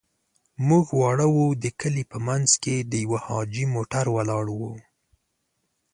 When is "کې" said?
2.63-2.75